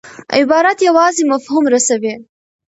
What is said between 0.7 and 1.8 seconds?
یوازي مفهوم